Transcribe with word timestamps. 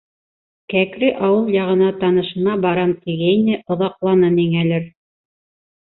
Кәкре 0.73 1.09
ауыл 1.27 1.51
яғына 1.57 1.91
танышыма 2.05 2.57
барам 2.65 2.97
тигәйне, 3.05 3.61
оҙаҡланы 3.77 4.35
нигәлер. 4.41 4.93